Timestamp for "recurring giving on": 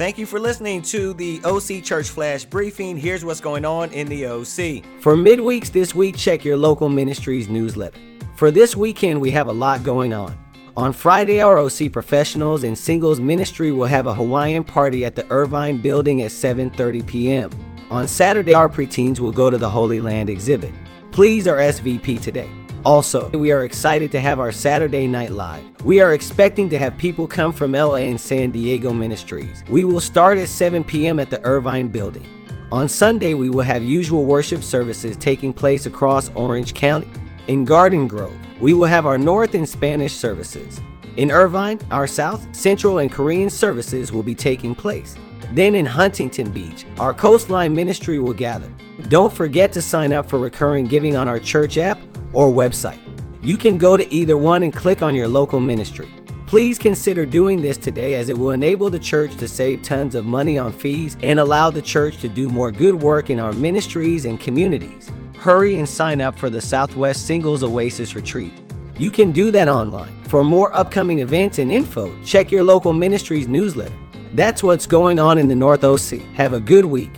50.38-51.28